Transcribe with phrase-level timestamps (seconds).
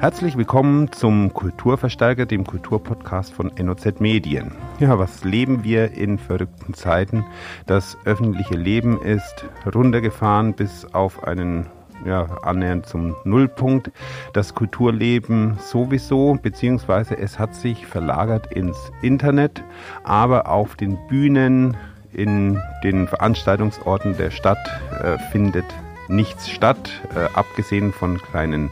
[0.00, 4.52] Herzlich willkommen zum Kulturverstärker, dem Kulturpodcast von NOZ Medien.
[4.78, 7.26] Ja, was leben wir in verrückten Zeiten?
[7.66, 9.44] Das öffentliche Leben ist
[9.74, 11.66] runtergefahren bis auf einen
[12.06, 13.90] ja, annähernd zum Nullpunkt.
[14.32, 19.62] Das Kulturleben sowieso, beziehungsweise es hat sich verlagert ins Internet,
[20.02, 21.76] aber auf den Bühnen,
[22.14, 24.66] in den Veranstaltungsorten der Stadt
[25.02, 25.66] äh, findet
[26.08, 28.70] nichts statt, äh, abgesehen von kleinen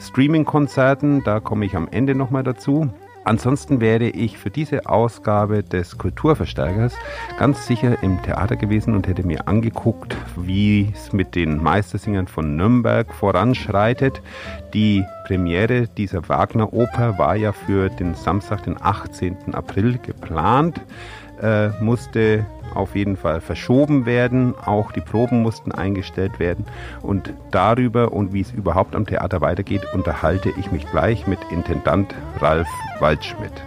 [0.00, 1.22] Streaming-Konzerten.
[1.24, 2.90] Da komme ich am Ende nochmal dazu.
[3.24, 6.94] Ansonsten wäre ich für diese Ausgabe des Kulturverstärkers
[7.38, 12.56] ganz sicher im Theater gewesen und hätte mir angeguckt, wie es mit den Meistersingern von
[12.56, 14.20] Nürnberg voranschreitet.
[14.74, 19.54] Die Premiere dieser Wagner-Oper war ja für den Samstag, den 18.
[19.54, 20.82] April geplant,
[21.40, 24.54] äh, musste auf jeden Fall verschoben werden.
[24.64, 26.66] Auch die Proben mussten eingestellt werden.
[27.02, 32.14] Und darüber und wie es überhaupt am Theater weitergeht, unterhalte ich mich gleich mit Intendant
[32.40, 32.68] Ralf
[33.00, 33.64] Waldschmidt.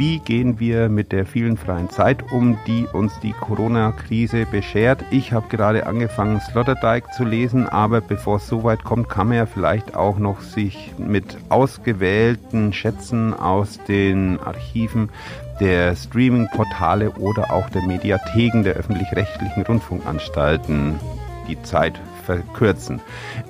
[0.00, 5.04] Wie gehen wir mit der vielen freien Zeit um, die uns die Corona-Krise beschert?
[5.10, 9.46] Ich habe gerade angefangen, Sloterdijk zu lesen, aber bevor es soweit kommt, kann man ja
[9.46, 15.10] vielleicht auch noch sich mit ausgewählten Schätzen aus den Archiven
[15.60, 20.98] der Streaming-Portale oder auch der Mediatheken der öffentlich-rechtlichen Rundfunkanstalten
[21.48, 23.00] die Zeit verkürzen.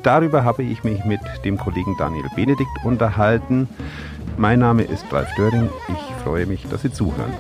[0.02, 3.68] Darüber habe ich mich mit dem Kollegen Daniel Benedikt unterhalten.
[4.36, 5.68] Mein Name ist Ralf Döring.
[5.88, 7.32] Ich freue mich, dass Sie zuhören.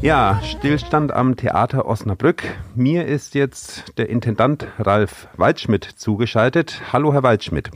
[0.00, 2.44] Ja, Stillstand am Theater Osnabrück.
[2.76, 6.80] Mir ist jetzt der Intendant Ralf Waldschmidt zugeschaltet.
[6.92, 7.72] Hallo, Herr Waldschmidt.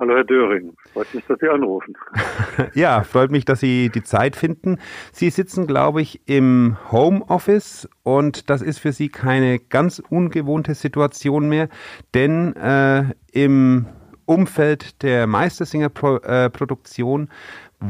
[0.00, 0.72] Hallo, Herr Döring.
[0.92, 1.94] Freut mich, dass Sie anrufen.
[2.74, 4.78] ja, freut mich, dass Sie die Zeit finden.
[5.12, 11.48] Sie sitzen, glaube ich, im Homeoffice und das ist für Sie keine ganz ungewohnte Situation
[11.48, 11.68] mehr,
[12.12, 13.86] denn äh, im
[14.26, 17.28] Umfeld der Meistersinger-Produktion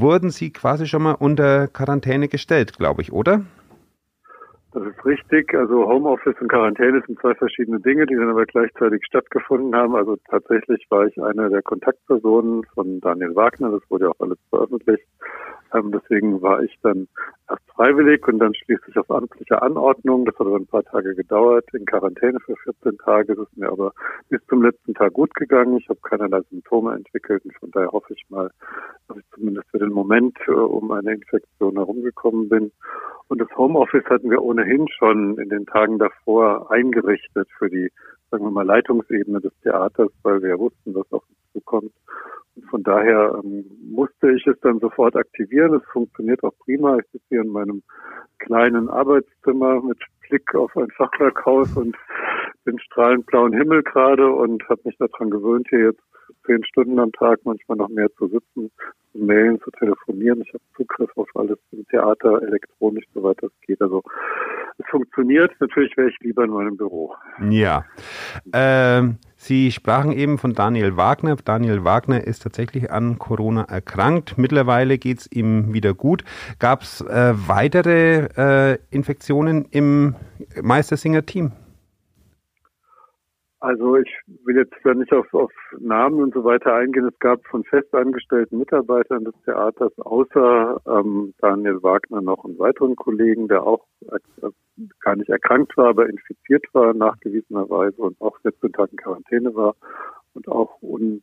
[0.00, 3.42] wurden Sie quasi schon mal unter Quarantäne gestellt, glaube ich, oder?
[4.72, 5.54] Das ist richtig.
[5.54, 9.94] Also Homeoffice und Quarantäne sind zwei verschiedene Dinge, die dann aber gleichzeitig stattgefunden haben.
[9.94, 13.70] Also tatsächlich war ich eine der Kontaktpersonen von Daniel Wagner.
[13.70, 15.06] Das wurde ja auch alles veröffentlicht.
[15.74, 17.08] Ähm, deswegen war ich dann
[17.50, 20.24] erst freiwillig und dann schließlich auf amtliche Anordnung.
[20.24, 23.34] Das hat aber ein paar Tage gedauert, in Quarantäne für 14 Tage.
[23.34, 23.92] Das ist mir aber
[24.28, 25.76] bis zum letzten Tag gut gegangen.
[25.78, 28.50] Ich habe keinerlei Symptome entwickelt und von daher hoffe ich mal,
[29.08, 32.70] dass ich zumindest für den Moment äh, um eine Infektion herumgekommen bin.
[33.28, 37.90] Und das Homeoffice hatten wir ohnehin schon in den Tagen davor eingerichtet für die,
[38.30, 41.92] sagen wir mal, Leitungsebene des Theaters, weil wir wussten, was auf uns zukommt.
[42.70, 45.74] Von daher ähm, musste ich es dann sofort aktivieren.
[45.74, 46.98] Es funktioniert auch prima.
[46.98, 47.82] Ich sitze hier in meinem
[48.38, 49.98] kleinen Arbeitszimmer mit
[50.28, 51.96] Blick auf ein Fachwerkhaus und
[52.66, 56.02] den strahlend blauen Himmel gerade und habe mich daran gewöhnt, hier jetzt
[56.46, 58.70] zehn Stunden am Tag, manchmal noch mehr zu sitzen,
[59.12, 60.42] zu mailen, zu telefonieren.
[60.42, 63.80] Ich habe Zugriff auf alles im Theater, elektronisch, soweit das geht.
[63.80, 64.02] Also
[64.78, 65.52] es funktioniert.
[65.60, 67.14] Natürlich wäre ich lieber in meinem Büro.
[67.48, 67.84] Ja.
[68.52, 71.36] Ähm, Sie sprachen eben von Daniel Wagner.
[71.36, 74.38] Daniel Wagner ist tatsächlich an Corona erkrankt.
[74.38, 76.24] Mittlerweile geht es ihm wieder gut.
[76.58, 80.14] Gab es äh, weitere äh, Infektionen im
[80.62, 81.52] Meistersinger-Team?
[83.64, 84.14] Also ich
[84.44, 87.06] will jetzt da nicht auf, auf Namen und so weiter eingehen.
[87.06, 93.48] Es gab von festangestellten Mitarbeitern des Theaters außer ähm, Daniel Wagner noch einen weiteren Kollegen,
[93.48, 94.50] der auch äh,
[95.00, 99.74] gar nicht erkrankt war, aber infiziert war nachgewiesenerweise und auch 14 Tage in Quarantäne war
[100.34, 101.22] und auch un,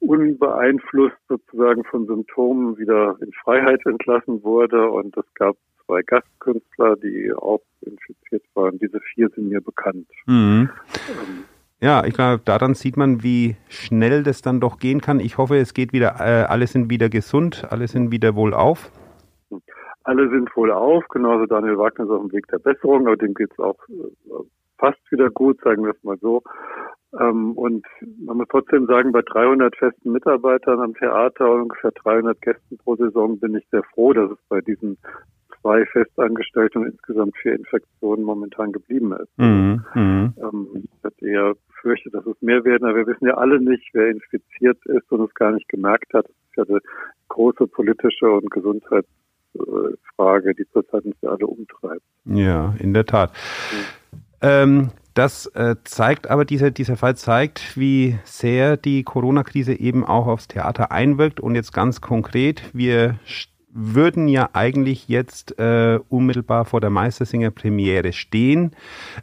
[0.00, 4.90] unbeeinflusst sozusagen von Symptomen wieder in Freiheit entlassen wurde.
[4.90, 5.56] Und es gab
[5.86, 8.80] zwei Gastkünstler, die auch infiziert waren.
[8.80, 10.08] Diese vier sind mir bekannt.
[10.26, 10.70] Mhm.
[11.08, 11.44] Ähm,
[11.80, 15.20] ja, ich glaube, daran sieht man, wie schnell das dann doch gehen kann.
[15.20, 18.90] Ich hoffe, es geht wieder, äh, alle sind wieder gesund, alle sind wieder wohlauf.
[20.04, 23.52] Alle sind wohlauf, genauso Daniel Wagner ist auf dem Weg der Besserung, aber dem geht
[23.52, 24.32] es auch äh,
[24.78, 26.42] fast wieder gut, sagen wir es mal so.
[27.18, 27.86] Ähm, und
[28.24, 32.96] man muss trotzdem sagen, bei 300 festen Mitarbeitern am Theater und ungefähr 300 Gästen pro
[32.96, 34.98] Saison bin ich sehr froh, dass es bei diesen
[35.60, 39.38] zwei Festangestellten und insgesamt vier Infektionen momentan geblieben ist.
[39.38, 40.34] Mhm, mhm.
[40.42, 43.88] ähm, ich hätte eher befürchtet, dass es mehr werden, aber wir wissen ja alle nicht,
[43.92, 46.26] wer infiziert ist und es gar nicht gemerkt hat.
[46.26, 46.80] Das ist ja eine
[47.28, 52.02] große politische und Gesundheitsfrage, die zurzeit uns ja alle umtreibt.
[52.24, 53.32] Ja, in der Tat.
[53.72, 54.18] Mhm.
[54.40, 60.28] Ähm, das äh, zeigt aber, dieser, dieser Fall zeigt, wie sehr die Corona-Krise eben auch
[60.28, 61.40] aufs Theater einwirkt.
[61.40, 63.18] Und jetzt ganz konkret, wir
[63.78, 68.72] würden ja eigentlich jetzt äh, unmittelbar vor der Meistersinger Premiere stehen.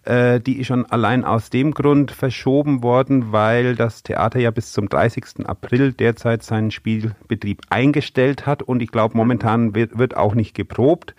[0.06, 4.72] Äh, die ist schon allein aus dem Grund verschoben worden, weil das Theater ja bis
[4.72, 5.46] zum 30.
[5.46, 11.16] April derzeit seinen Spielbetrieb eingestellt hat und ich glaube momentan wird, wird auch nicht geprobt.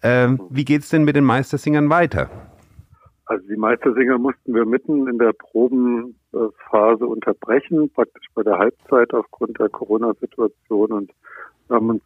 [0.00, 2.30] Äh, wie geht's denn mit den Meistersingern weiter?
[3.26, 9.58] Also die Meistersinger mussten wir mitten in der Probenphase unterbrechen, praktisch bei der Halbzeit aufgrund
[9.58, 11.10] der Corona-Situation und
[11.68, 12.02] haben uns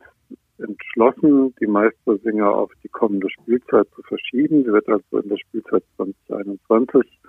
[0.63, 4.65] entschlossen, die Meistersinger auf die kommende Spielzeit zu verschieben.
[4.65, 7.21] Sie wird also in der Spielzeit 2021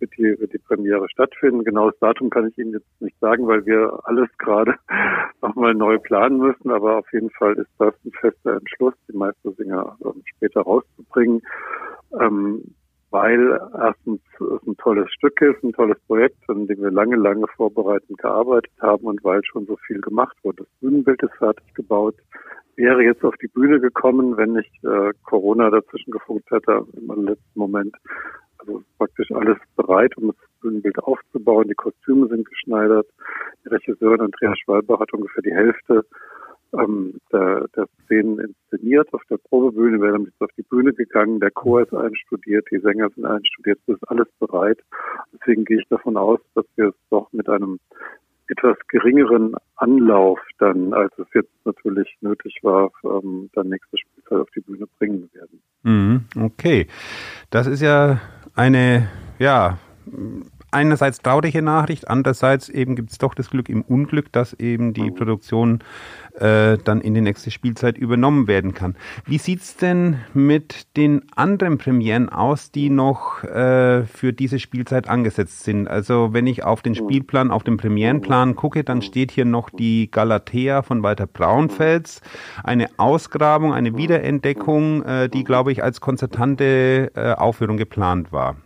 [0.00, 1.64] wird die, wird die Premiere stattfinden.
[1.64, 4.74] Genaues Datum kann ich Ihnen jetzt nicht sagen, weil wir alles gerade
[5.42, 6.70] nochmal neu planen müssen.
[6.70, 11.42] Aber auf jeden Fall ist das ein fester Entschluss, die Meistersinger ähm, später rauszubringen.
[12.20, 12.74] Ähm,
[13.10, 17.46] weil erstens es ein tolles Stück ist, ein tolles Projekt, an dem wir lange, lange
[17.56, 20.58] vorbereitend gearbeitet haben und weil schon so viel gemacht wurde.
[20.58, 22.14] Das Bühnenbild ist fertig gebaut,
[22.76, 27.58] wäre jetzt auf die Bühne gekommen, wenn nicht äh, Corona dazwischen gefunkt hätte im letzten
[27.58, 27.94] Moment.
[28.58, 31.68] Also praktisch alles bereit, um das Bühnenbild aufzubauen.
[31.68, 33.06] Die Kostüme sind geschneidert.
[33.64, 36.04] Die Regisseurin Andrea Schwalber hat ungefähr die Hälfte
[36.72, 39.12] ähm, der, der Szenen inszeniert.
[39.12, 41.40] Auf der Probebühne wäre damit auf die Bühne gegangen.
[41.40, 43.78] Der Chor ist einstudiert, die Sänger sind einstudiert.
[43.86, 44.78] Es ist alles bereit.
[45.32, 47.78] Deswegen gehe ich davon aus, dass wir es doch mit einem
[48.50, 54.50] etwas geringeren Anlauf dann, als es jetzt natürlich nötig war, ähm, dann nächste Spielzeit auf
[54.54, 55.62] die Bühne bringen werden.
[55.82, 56.86] Mhm, okay.
[57.50, 58.20] Das ist ja
[58.54, 59.08] eine,
[59.38, 59.78] ja,
[60.70, 65.10] einerseits traurige Nachricht, andererseits eben gibt es doch das Glück im Unglück, dass eben die
[65.10, 65.14] mhm.
[65.14, 65.84] Produktion
[66.40, 68.96] äh, dann in die nächste Spielzeit übernommen werden kann.
[69.26, 75.64] Wie sieht's denn mit den anderen Premieren aus, die noch äh, für diese Spielzeit angesetzt
[75.64, 75.88] sind?
[75.88, 76.96] Also wenn ich auf den mhm.
[76.96, 82.20] Spielplan, auf den Premierenplan gucke, dann steht hier noch die Galatea von Walter Braunfels,
[82.64, 88.56] eine Ausgrabung, eine Wiederentdeckung, äh, die, glaube ich, als konzertante äh, Aufführung geplant war.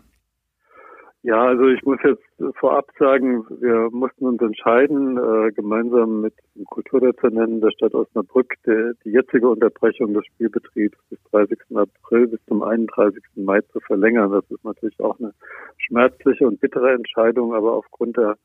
[1.27, 2.23] Ja, also ich muss jetzt
[2.61, 8.93] vorab sagen, wir mussten uns entscheiden, äh, gemeinsam mit dem Kulturdezernenten der Stadt Osnabrück, der,
[9.03, 11.59] die jetzige Unterbrechung des Spielbetriebs bis 30.
[11.77, 13.23] April bis zum 31.
[13.37, 14.33] Mai zu verlängern.
[14.33, 15.33] Das ist natürlich auch eine
[15.79, 18.37] schmerzliche und bittere Entscheidung, aber aufgrund der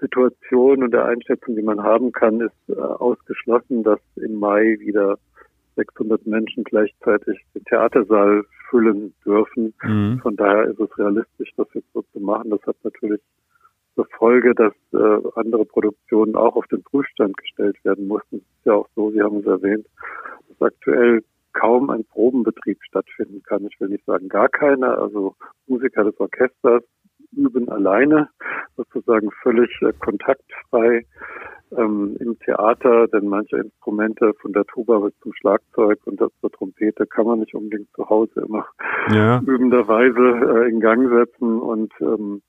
[0.00, 5.18] Situation und der Einschätzung, die man haben kann, ist äh, ausgeschlossen, dass im Mai wieder
[5.76, 9.74] 600 Menschen gleichzeitig den Theatersaal füllen dürfen.
[9.82, 10.20] Mhm.
[10.22, 12.50] Von daher ist es realistisch, das jetzt so zu machen.
[12.50, 13.20] Das hat natürlich
[13.94, 18.36] zur Folge, dass äh, andere Produktionen auch auf den Prüfstand gestellt werden mussten.
[18.36, 19.86] Es ist ja auch so, Sie haben es erwähnt,
[20.48, 21.22] dass aktuell
[21.52, 23.66] kaum ein Probenbetrieb stattfinden kann.
[23.66, 24.98] Ich will nicht sagen gar keiner.
[24.98, 25.34] Also
[25.66, 26.84] Musiker des Orchesters
[27.32, 28.28] üben alleine,
[28.76, 31.04] sozusagen völlig äh, kontaktfrei
[31.76, 36.50] ähm, im Theater, denn manche Instrumente von der Tuba bis zum Schlagzeug und das zur
[36.50, 38.66] Trompete kann man nicht unbedingt zu Hause immer
[39.12, 39.40] ja.
[39.46, 42.42] übenderweise äh, in Gang setzen und ähm,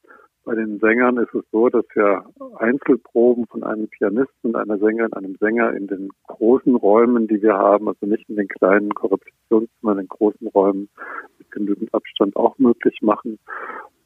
[0.45, 2.23] bei den Sängern ist es so, dass wir
[2.57, 7.55] Einzelproben von einem Pianisten und einer Sängerin, einem Sänger in den großen Räumen, die wir
[7.55, 10.89] haben, also nicht in den kleinen Korruptionszimmern, in den großen Räumen
[11.37, 13.37] mit genügend Abstand auch möglich machen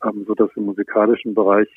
[0.04, 1.68] ähm, so dass im musikalischen Bereich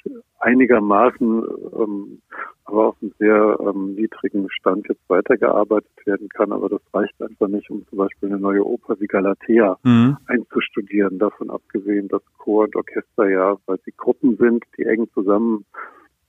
[0.41, 1.45] einigermaßen,
[1.79, 2.23] ähm,
[2.65, 6.53] aber auf einem sehr ähm, niedrigen Stand jetzt weitergearbeitet werden kann.
[6.53, 10.17] Aber das reicht einfach nicht, um zum Beispiel eine neue Oper wie Galatea mhm.
[10.27, 11.19] einzustudieren.
[11.19, 15.65] Davon abgesehen, dass Chor und Orchester ja, weil sie Gruppen sind, die eng zusammen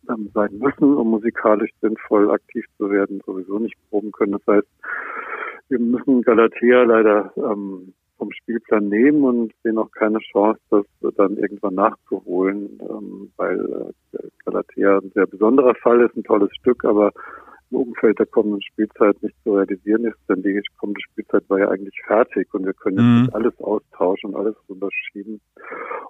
[0.10, 4.34] ähm, sein müssen, um musikalisch sinnvoll aktiv zu werden, sowieso nicht proben können.
[4.34, 4.68] Das heißt,
[5.70, 11.38] wir müssen Galatea leider ähm, vom Spielplan nehmen und sehen auch keine Chance, das dann
[11.38, 17.12] irgendwann nachzuholen, ähm, weil äh, Galatea ein sehr besonderer Fall ist, ein tolles Stück, aber
[17.72, 21.70] im Umfeld der kommenden Spielzeit nicht zu realisieren ist, denn die kommende Spielzeit war ja
[21.70, 23.36] eigentlich fertig und wir können jetzt nicht mhm.
[23.36, 25.42] alles austauschen und alles unterschieben.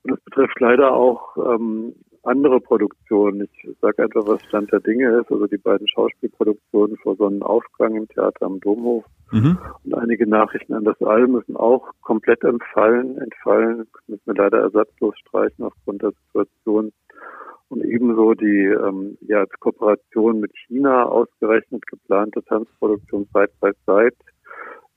[0.03, 1.93] Und das betrifft leider auch ähm,
[2.23, 3.47] andere Produktionen.
[3.51, 5.31] Ich sage einfach, was Stand der Dinge ist.
[5.31, 9.57] Also die beiden Schauspielproduktionen vor Sonnenaufgang im Theater am Domhof mhm.
[9.83, 15.17] und einige Nachrichten an das All müssen auch komplett entfallen, entfallen, müssen wir leider ersatzlos
[15.19, 16.91] streichen aufgrund der Situation.
[17.69, 24.15] Und ebenso die ähm, ja als Kooperation mit China ausgerechnet geplante Tanzproduktion Side by Side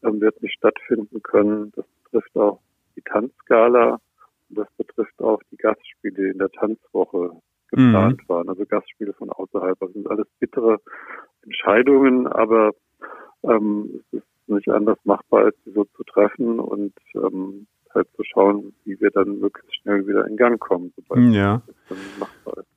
[0.05, 1.73] ähm, wird nicht stattfinden können.
[1.75, 2.61] Das betrifft auch
[2.97, 3.99] die Tanzskala
[4.51, 7.31] das betrifft auch die Gastspiele, die in der Tanzwoche
[7.69, 8.29] geplant mhm.
[8.29, 8.49] waren.
[8.49, 9.79] Also Gastspiele von außerhalb.
[9.79, 10.79] Das sind alles bittere
[11.43, 12.73] Entscheidungen, aber
[13.45, 18.23] ähm, es ist nicht anders machbar, als sie so zu treffen und ähm, halt zu
[18.25, 21.63] schauen, wie wir dann möglichst schnell wieder in Gang kommen, sobald ja.
[21.67, 22.69] es dann machbar ist.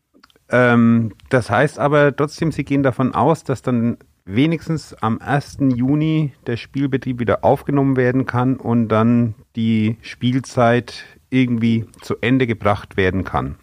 [0.49, 5.57] Ähm, das heißt aber trotzdem, Sie gehen davon aus, dass dann wenigstens am 1.
[5.75, 12.95] Juni der Spielbetrieb wieder aufgenommen werden kann und dann die Spielzeit irgendwie zu Ende gebracht
[12.95, 13.57] werden kann?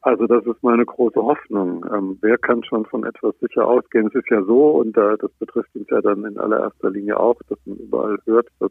[0.00, 1.84] Also das ist meine große Hoffnung.
[1.90, 4.08] Ähm, wer kann schon von etwas sicher ausgehen?
[4.08, 7.40] Es ist ja so, und äh, das betrifft uns ja dann in allererster Linie auch,
[7.48, 8.70] dass man überall hört, dass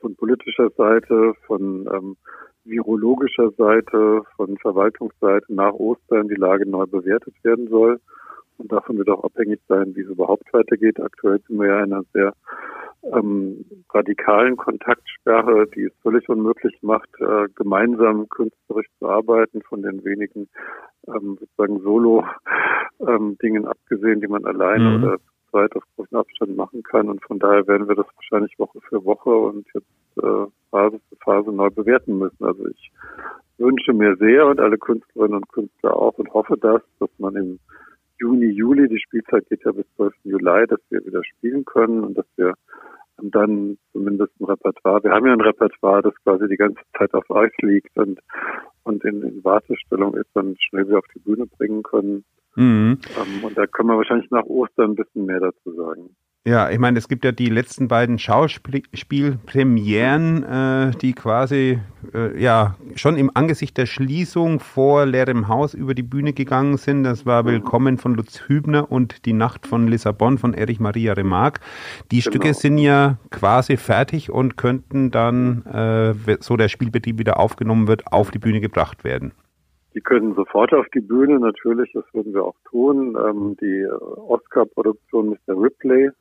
[0.00, 2.16] von politischer Seite, von ähm,
[2.64, 7.98] virologischer Seite, von Verwaltungsseite nach Ostern die Lage neu bewertet werden soll.
[8.58, 11.00] Und davon wird auch abhängig sein, wie es überhaupt weitergeht.
[11.00, 12.34] Aktuell sind wir ja in einer sehr
[13.02, 20.04] ähm, radikalen Kontaktsperre, die es völlig unmöglich macht, äh, gemeinsam künstlerisch zu arbeiten, von den
[20.04, 20.48] wenigen
[21.08, 25.04] ähm, sozusagen Solo-Dingen ähm, abgesehen, die man alleine mhm.
[25.04, 25.16] oder
[25.50, 27.08] zweit auf großen Abstand machen kann.
[27.08, 29.86] Und von daher werden wir das wahrscheinlich Woche für Woche und jetzt
[30.22, 32.44] äh, Phase für Phase neu bewerten müssen.
[32.44, 32.92] Also ich
[33.58, 37.58] wünsche mir sehr und alle Künstlerinnen und Künstler auch und hoffe das, dass man im
[38.20, 40.14] Juni, Juli, die Spielzeit geht ja bis 12.
[40.24, 42.54] Juli, dass wir wieder spielen können und dass wir
[43.22, 47.30] dann zumindest ein Repertoire, wir haben ja ein Repertoire, das quasi die ganze Zeit auf
[47.30, 48.20] Eis liegt und,
[48.84, 52.24] und in, in Wartestellung ist, dann schnell wieder auf die Bühne bringen können.
[52.56, 52.98] Mhm.
[53.16, 56.16] Ähm, und da können wir wahrscheinlich nach Ostern ein bisschen mehr dazu sagen.
[56.46, 61.80] Ja, ich meine, es gibt ja die letzten beiden Schauspielpremieren, äh, die quasi
[62.14, 67.04] äh, ja schon im Angesicht der Schließung vor leerem Haus über die Bühne gegangen sind.
[67.04, 71.60] Das war Willkommen von Lutz Hübner und Die Nacht von Lissabon von Erich Maria Remarque.
[72.10, 72.30] Die genau.
[72.30, 78.10] Stücke sind ja quasi fertig und könnten dann, äh, so der Spielbetrieb wieder aufgenommen wird,
[78.10, 79.32] auf die Bühne gebracht werden.
[79.94, 83.14] Die können sofort auf die Bühne, natürlich, das würden wir auch tun.
[83.28, 85.60] Ähm, die Oscar-Produktion Mr.
[85.60, 86.12] Ripley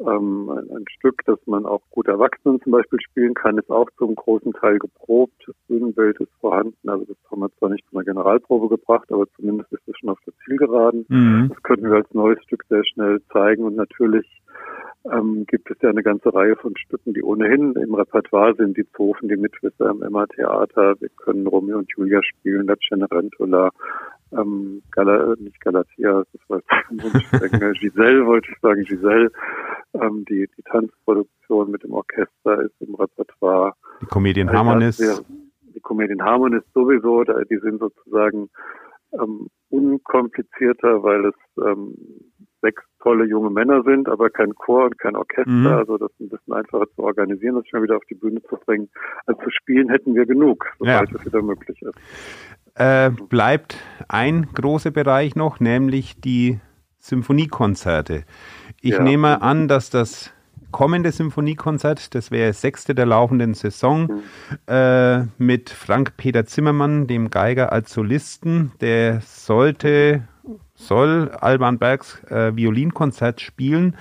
[0.00, 4.14] ähm, ein, Stück, das man auch gut Erwachsenen zum Beispiel spielen kann, ist auch zum
[4.14, 5.34] großen Teil geprobt.
[5.46, 6.88] Das Bühnenbild ist vorhanden.
[6.88, 10.10] Also das haben wir zwar nicht von der Generalprobe gebracht, aber zumindest ist es schon
[10.10, 11.06] auf der Zielgeraden.
[11.08, 11.50] Mhm.
[11.50, 13.64] Das könnten wir als neues Stück sehr schnell zeigen.
[13.64, 14.26] Und natürlich
[15.12, 18.76] ähm, gibt es ja eine ganze Reihe von Stücken, die ohnehin im Repertoire sind.
[18.76, 20.94] Die Zofen, die Mitwisser im Emma-Theater.
[21.00, 23.70] Wir können Romeo und Julia spielen, La Cenerentola,
[24.32, 29.30] ähm, Gal nicht Galatia, das war jetzt Giselle wollte ich sagen, Giselle.
[29.94, 33.74] Ähm, die, die Tanzproduktion mit dem Orchester ist im Repertoire.
[34.00, 35.24] Die Comedian Harmonist.
[35.74, 38.48] Die Comedian Harmonist sowieso, die sind sozusagen
[39.12, 41.94] ähm, unkomplizierter, weil es ähm,
[42.64, 45.50] sechs tolle junge Männer sind, aber kein Chor und kein Orchester.
[45.50, 45.66] Mhm.
[45.66, 48.56] Also das ist ein bisschen einfacher zu organisieren, das schon wieder auf die Bühne zu
[48.56, 48.88] bringen.
[49.26, 51.16] Also zu spielen hätten wir genug, sobald ja.
[51.16, 51.94] es wieder möglich ist.
[52.76, 53.76] Äh, bleibt
[54.08, 56.58] ein großer Bereich noch, nämlich die
[56.98, 58.24] Symphoniekonzerte.
[58.80, 59.02] Ich ja.
[59.02, 60.32] nehme an, dass das
[60.72, 64.22] kommende Symphoniekonzert, das wäre das sechste der laufenden Saison, mhm.
[64.66, 70.26] äh, mit Frank-Peter Zimmermann, dem Geiger als Solisten, der sollte,
[70.74, 73.96] soll Alban Bergs äh, Violinkonzert spielen.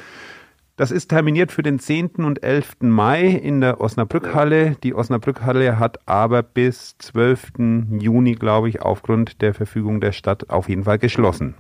[0.76, 2.16] Das ist terminiert für den 10.
[2.26, 2.78] und 11.
[2.82, 4.76] Mai in der Osnabrückhalle.
[4.82, 7.54] Die Osnabrückhalle hat aber bis 12.
[8.00, 11.54] Juni, glaube ich, aufgrund der Verfügung der Stadt auf jeden Fall geschlossen.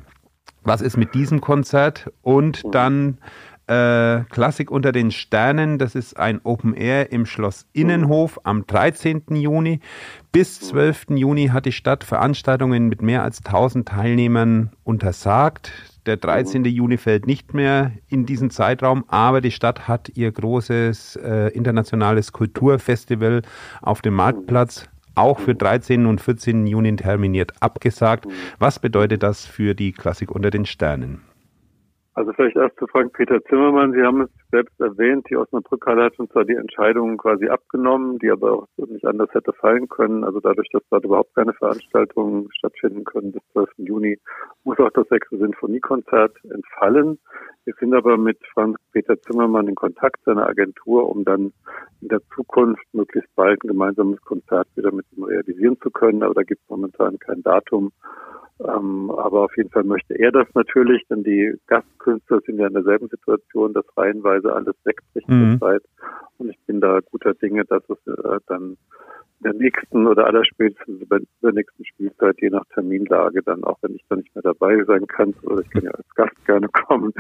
[0.63, 2.11] Was ist mit diesem Konzert?
[2.23, 3.19] Und dann
[3.67, 9.23] äh, Klassik unter den Sternen, das ist ein Open Air im Schloss Innenhof am 13.
[9.29, 9.79] Juni.
[10.31, 11.07] Bis 12.
[11.11, 15.71] Juni hat die Stadt Veranstaltungen mit mehr als 1000 Teilnehmern untersagt.
[16.05, 16.65] Der 13.
[16.65, 22.33] Juni fällt nicht mehr in diesen Zeitraum, aber die Stadt hat ihr großes äh, internationales
[22.33, 23.43] Kulturfestival
[23.81, 26.05] auf dem Marktplatz auch für 13.
[26.05, 26.67] und 14.
[26.67, 28.25] Juni terminiert abgesagt.
[28.59, 31.21] Was bedeutet das für die Klassik unter den Sternen?
[32.15, 33.93] Also vielleicht erst zu Frank-Peter Zimmermann.
[33.93, 38.29] Sie haben es selbst erwähnt, die Osnabrück-Halle hat uns zwar die Entscheidung quasi abgenommen, die
[38.29, 40.23] aber auch nicht anders hätte fallen können.
[40.23, 43.69] Also dadurch, dass dort überhaupt keine Veranstaltungen stattfinden können bis 12.
[43.77, 44.19] Juni,
[44.63, 47.17] muss auch das sechste Sinfoniekonzert entfallen.
[47.65, 51.51] Wir sind aber mit Frank-Peter Zimmermann in Kontakt, seiner Agentur, um dann
[52.01, 56.21] in der Zukunft möglichst bald ein gemeinsames Konzert wieder mit ihm realisieren zu können.
[56.21, 57.91] Aber da gibt es momentan kein Datum.
[58.59, 62.73] Ähm, aber auf jeden Fall möchte er das natürlich, denn die Gastkünstler sind ja in
[62.73, 65.57] derselben Situation, dass reihenweise alles wegbricht mhm.
[65.59, 65.83] Zeit.
[66.37, 68.77] Und ich bin da guter Dinge, dass es äh, dann
[69.43, 73.95] in der nächsten oder allerspätestens über der nächsten Spielzeit, je nach Terminlage, dann auch wenn
[73.95, 77.11] ich da nicht mehr dabei sein kann, oder ich kann ja als Gast gerne kommen.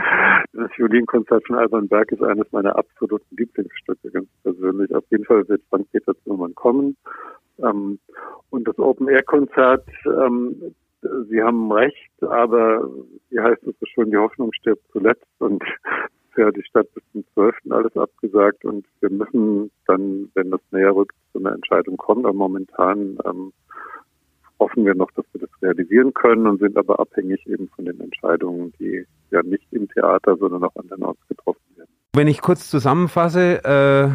[0.53, 4.93] Das Violinkonzert von Alban Berg ist eines meiner absoluten Lieblingsstücke, ganz persönlich.
[4.95, 6.95] Auf jeden Fall wird Frank-Peter Zimmermann kommen.
[7.59, 7.99] Ähm,
[8.49, 10.73] und das Open-Air-Konzert, ähm,
[11.29, 12.89] Sie haben recht, aber
[13.29, 15.63] wie heißt es so schön, die Hoffnung stirbt zuletzt und
[16.37, 17.55] ja die Stadt bis zum 12.
[17.69, 22.25] alles abgesagt und wir müssen dann, wenn das näher rückt, zu einer Entscheidung kommen.
[22.25, 23.53] Aber momentan ähm,
[24.59, 27.99] hoffen wir noch, dass wir das realisieren können und sind aber abhängig eben von den
[27.99, 31.89] Entscheidungen, die ja nicht im Theater, sondern auch andernorts getroffen werden.
[32.15, 34.09] Wenn ich kurz zusammenfasse, äh,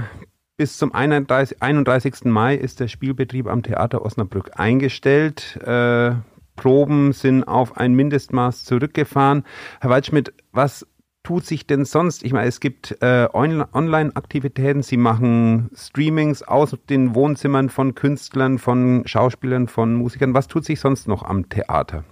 [0.56, 2.24] bis zum 31, 31.
[2.24, 5.58] Mai ist der Spielbetrieb am Theater Osnabrück eingestellt.
[5.62, 6.12] Äh,
[6.58, 9.44] Proben sind auf ein Mindestmaß zurückgefahren.
[9.80, 10.86] Herr Waldschmidt, was
[11.22, 12.22] tut sich denn sonst?
[12.22, 19.06] Ich meine, es gibt äh, Online-Aktivitäten, Sie machen Streamings aus den Wohnzimmern von Künstlern, von
[19.06, 20.34] Schauspielern, von Musikern.
[20.34, 22.04] Was tut sich sonst noch am Theater?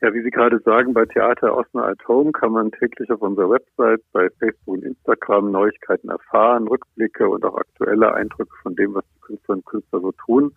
[0.00, 3.50] Ja, wie Sie gerade sagen, bei Theater Osna at Home kann man täglich auf unserer
[3.50, 9.04] Website, bei Facebook und Instagram Neuigkeiten erfahren, Rückblicke und auch aktuelle Eindrücke von dem, was
[9.04, 10.52] die Künstlerinnen und Künstler so tun.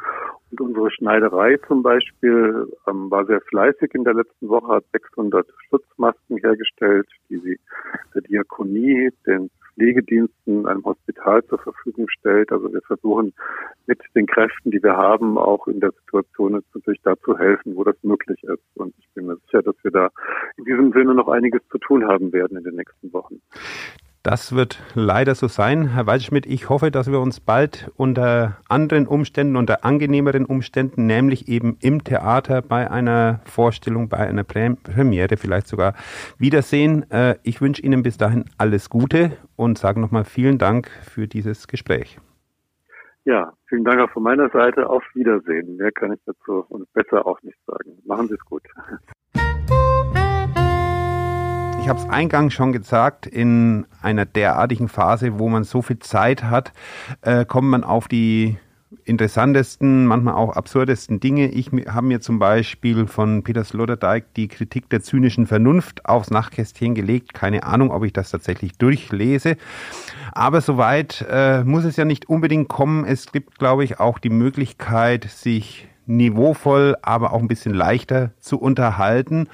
[0.51, 5.48] Und unsere Schneiderei zum Beispiel ähm, war sehr fleißig in der letzten Woche, hat 600
[5.69, 7.60] Schutzmasken hergestellt, die sie
[8.13, 12.51] der Diakonie, den Pflegediensten, einem Hospital zur Verfügung stellt.
[12.51, 13.34] Also wir versuchen
[13.88, 17.75] mit den Kräften, die wir haben, auch in der Situation jetzt natürlich da zu helfen,
[17.75, 18.63] wo das möglich ist.
[18.75, 20.10] Und ich bin mir sicher, dass wir da
[20.58, 23.42] in diesem Sinne noch einiges zu tun haben werden in den nächsten Wochen.
[24.24, 25.88] Das wird leider so sein.
[25.94, 31.48] Herr Waldschmidt, ich hoffe, dass wir uns bald unter anderen Umständen, unter angenehmeren Umständen, nämlich
[31.48, 35.96] eben im Theater bei einer Vorstellung, bei einer Premiere vielleicht sogar
[36.38, 37.10] wiedersehen.
[37.10, 41.68] Äh, ich wünsche Ihnen bis dahin alles Gute und sage nochmal vielen Dank für dieses
[41.68, 42.20] Gespräch.
[43.24, 44.88] Ja, vielen Dank auch von meiner Seite.
[44.88, 45.78] Auf Wiedersehen.
[45.78, 47.98] Mehr kann ich dazu und besser auch nicht sagen.
[48.06, 48.63] Machen Sie es gut.
[51.82, 56.44] Ich habe es eingangs schon gesagt, in einer derartigen Phase, wo man so viel Zeit
[56.44, 56.74] hat,
[57.22, 58.58] äh, kommt man auf die
[59.04, 61.48] interessantesten, manchmal auch absurdesten Dinge.
[61.48, 66.94] Ich habe mir zum Beispiel von Peter Sloterdijk die Kritik der zynischen Vernunft aufs Nachtkästchen
[66.94, 67.34] gelegt.
[67.34, 69.58] Keine Ahnung, ob ich das tatsächlich durchlese.
[70.34, 73.06] Aber soweit äh, muss es ja nicht unbedingt kommen.
[73.06, 78.60] Es gibt, glaube ich, auch die Möglichkeit, sich niveauvoll, aber auch ein bisschen leichter zu
[78.60, 79.48] unterhalten.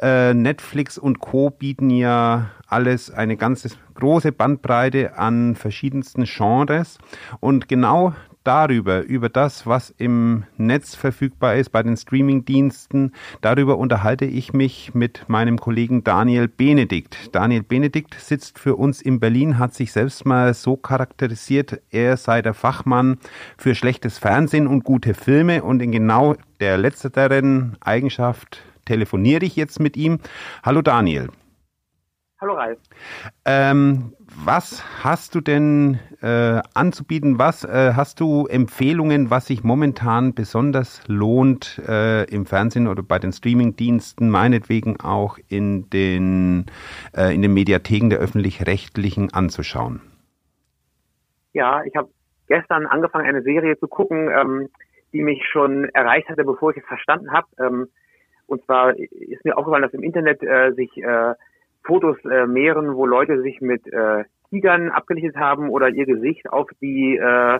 [0.00, 1.50] Äh, Netflix und Co.
[1.50, 6.98] bieten ja alles eine ganz große Bandbreite an verschiedensten Genres.
[7.40, 8.14] Und genau
[8.48, 13.12] darüber, über das, was im Netz verfügbar ist, bei den Streamingdiensten.
[13.42, 17.34] Darüber unterhalte ich mich mit meinem Kollegen Daniel Benedikt.
[17.34, 22.40] Daniel Benedikt sitzt für uns in Berlin, hat sich selbst mal so charakterisiert, er sei
[22.40, 23.18] der Fachmann
[23.58, 29.78] für schlechtes Fernsehen und gute Filme und in genau der letzteren Eigenschaft telefoniere ich jetzt
[29.78, 30.20] mit ihm.
[30.62, 31.28] Hallo Daniel.
[32.40, 32.78] Hallo Ralf.
[33.44, 37.40] Ähm, was hast du denn äh, anzubieten?
[37.40, 43.18] Was äh, hast du Empfehlungen, was sich momentan besonders lohnt äh, im Fernsehen oder bei
[43.18, 46.66] den Streamingdiensten, meinetwegen auch in den,
[47.12, 50.00] äh, in den Mediatheken der öffentlich-rechtlichen anzuschauen?
[51.54, 52.08] Ja, ich habe
[52.46, 54.68] gestern angefangen, eine Serie zu gucken, ähm,
[55.12, 57.48] die mich schon erreicht hatte, bevor ich es verstanden habe.
[57.58, 57.88] Ähm,
[58.46, 61.34] und zwar ist mir aufgefallen, dass im Internet äh, sich äh,
[61.88, 66.68] Fotos äh, mehren, wo Leute sich mit äh, Tigern abgelichtet haben oder ihr Gesicht auf
[66.80, 67.58] die äh,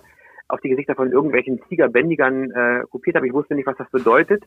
[0.49, 3.27] auf die Gesichter von irgendwelchen Tigerbändigern äh, kopiert haben.
[3.27, 4.45] Ich wusste nicht, was das bedeutet.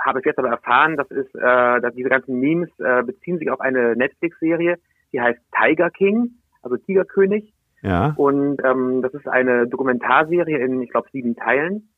[0.00, 3.50] Habe es jetzt aber erfahren, das ist, äh, dass diese ganzen Memes äh, beziehen sich
[3.50, 4.76] auf eine Netflix-Serie,
[5.12, 7.54] die heißt Tiger King, also Tigerkönig.
[7.82, 8.12] Ja.
[8.16, 11.88] Und ähm, das ist eine Dokumentarserie in, ich glaube, sieben Teilen.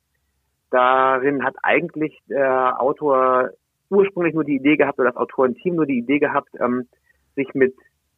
[0.71, 3.51] Darin hat eigentlich der Autor
[3.91, 6.89] ursprünglich nur die Idee gehabt, oder das Autorenteam nur die Idee gehabt, ähm,
[7.35, 7.75] sich mit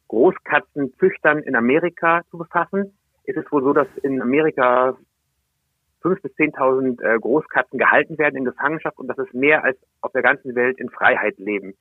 [0.07, 2.97] Großkatzenzüchtern in Amerika zu befassen.
[3.23, 4.97] Ist es wohl so, dass in Amerika
[6.03, 10.11] 5.000 bis 10.000 äh, Großkatzen gehalten werden in Gefangenschaft und dass es mehr als auf
[10.13, 11.73] der ganzen Welt in Freiheit leben.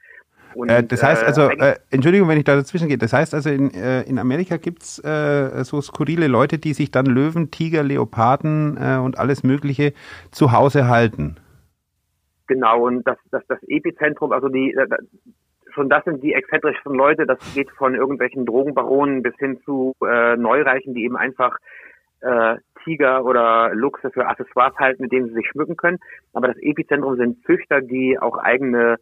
[0.54, 3.50] Und, äh, das heißt also, äh, Entschuldigung, wenn ich da dazwischen gehe, das heißt also,
[3.50, 8.78] in, äh, in Amerika gibt's äh, so skurrile Leute, die sich dann Löwen, Tiger, Leoparden
[8.80, 9.92] äh, und alles Mögliche
[10.30, 11.36] zu Hause halten.
[12.48, 14.74] Genau, und das, das, das Epizentrum, also die,
[15.72, 20.36] schon das sind die exzentrischen Leute, das geht von irgendwelchen Drogenbaronen bis hin zu äh,
[20.36, 21.58] Neureichen, die eben einfach
[22.20, 25.98] äh, Tiger oder Luchse für Accessoires halten, mit denen sie sich schmücken können.
[26.32, 28.96] Aber das Epizentrum sind Züchter, die auch eigene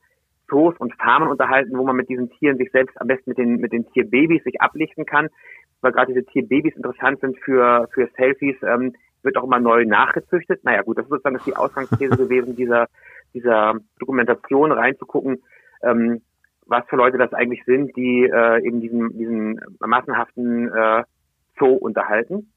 [0.49, 3.57] Zoos und Farmen unterhalten, wo man mit diesen Tieren sich selbst am besten mit den,
[3.57, 5.29] mit den Tierbabys sich ablichten kann.
[5.81, 10.65] Weil gerade diese Tierbabys interessant sind für, für Selfies, ähm, wird auch immer neu nachgezüchtet.
[10.65, 12.87] Naja gut, das ist sozusagen die Ausgangsthese gewesen dieser
[13.35, 15.43] dieser Dokumentation reinzugucken,
[15.83, 16.23] ähm,
[16.67, 21.05] was für Leute das eigentlich sind, die äh, eben diesen, diesen massenhaften äh,
[21.59, 22.53] Zoo unterhalten.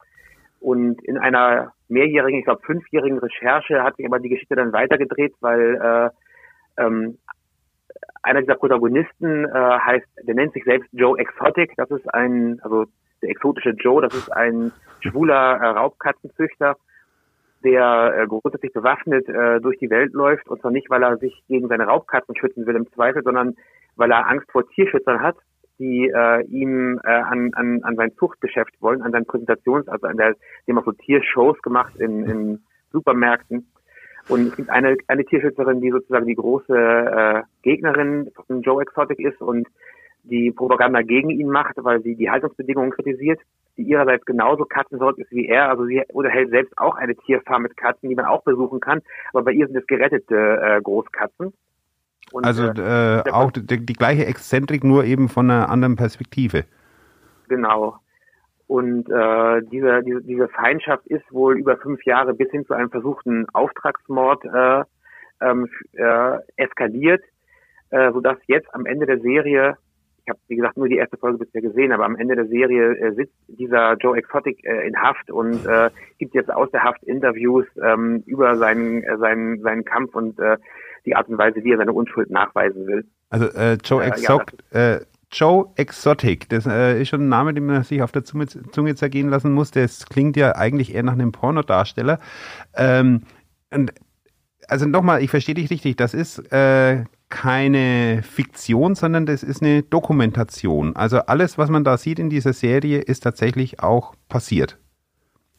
[0.59, 5.33] Und in einer mehrjährigen, ich glaube fünfjährigen Recherche hat sich aber die Geschichte dann weitergedreht,
[5.39, 6.11] weil
[6.77, 7.17] äh, ähm,
[8.21, 11.73] einer dieser Protagonisten äh, heißt, der nennt sich selbst Joe Exotic.
[11.77, 12.85] Das ist ein, also
[13.21, 16.75] der exotische Joe, das ist ein schwuler äh, Raubkatzenzüchter
[17.63, 21.43] der äh, grundsätzlich bewaffnet äh, durch die Welt läuft und zwar nicht, weil er sich
[21.47, 23.55] gegen seine Raubkatzen schützen will im Zweifel, sondern
[23.95, 25.35] weil er Angst vor Tierschützern hat,
[25.77, 30.17] die äh, ihm äh, an, an, an sein Zuchtgeschäft wollen, an sein Präsentations, also an
[30.17, 30.35] der,
[30.67, 33.67] dem auch so Tiershows gemacht in, in Supermärkten.
[34.27, 39.19] Und es gibt eine, eine Tierschützerin, die sozusagen die große äh, Gegnerin von Joe Exotic
[39.19, 39.67] ist und
[40.23, 43.39] die Propaganda gegen ihn macht, weil sie die Haltungsbedingungen kritisiert,
[43.79, 45.69] die ihrerseits genauso katzenverrückt ist wie er.
[45.69, 49.43] Also sie unterhält selbst auch eine Tierfarm mit Katzen, die man auch besuchen kann, aber
[49.43, 51.53] bei ihr sind es gerettete äh, Großkatzen.
[52.31, 56.65] Und, also äh, äh auch die, die, gleiche Exzentrik, nur eben von einer anderen Perspektive.
[57.47, 57.97] Genau.
[58.67, 62.91] Und äh, diese, diese, diese Feindschaft ist wohl über fünf Jahre bis hin zu einem
[62.91, 64.83] versuchten Auftragsmord äh,
[65.41, 67.23] ähm, äh, eskaliert,
[67.89, 69.77] äh, sodass jetzt am Ende der Serie,
[70.29, 73.13] habe wie gesagt nur die erste Folge bisher gesehen, aber am Ende der Serie äh,
[73.13, 77.65] sitzt dieser Joe Exotic äh, in Haft und äh, gibt jetzt aus der Haft Interviews
[77.81, 80.57] ähm, über seinen, äh, seinen, seinen Kampf und äh,
[81.05, 83.05] die Art und Weise, wie er seine Unschuld nachweisen will.
[83.29, 84.99] Also äh, Joe, Exotic, ja, äh,
[85.31, 88.95] Joe Exotic, das äh, ist schon ein Name, den man sich auf der Zunge, Zunge
[88.95, 89.71] zergehen lassen muss.
[89.71, 92.19] Das klingt ja eigentlich eher nach einem Pornodarsteller.
[92.75, 93.21] Ähm,
[93.71, 93.93] und
[94.67, 99.83] also nochmal, ich verstehe dich richtig, das ist äh, keine Fiktion, sondern das ist eine
[99.83, 100.95] Dokumentation.
[100.95, 104.77] Also alles, was man da sieht in dieser Serie, ist tatsächlich auch passiert.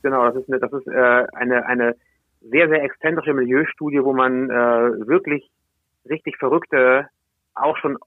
[0.02, 1.96] Genau, das ist eine, das ist äh, eine, eine
[2.40, 5.50] sehr, sehr exzentrische Milieustudie, wo man äh, wirklich
[6.08, 7.08] richtig verrückte,
[7.54, 7.98] auch schon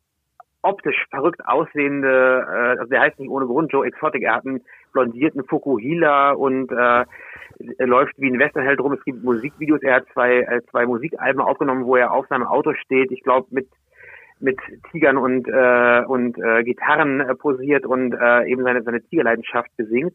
[0.64, 4.62] optisch verrückt aussehende, äh, also der heißt nicht ohne Grund Joe Exotic, er hat einen
[4.94, 7.06] blondierten Fukuhila und äh,
[7.80, 8.94] läuft wie ein Westernheld rum.
[8.94, 12.74] Es gibt Musikvideos, er hat zwei, äh, zwei Musikalben aufgenommen, wo er auf seinem Auto
[12.74, 13.68] steht, ich glaube mit
[14.40, 14.58] mit
[14.92, 20.14] Tigern und äh, und äh, Gitarren äh, posiert und äh, eben seine seine Tigerleidenschaft besingt.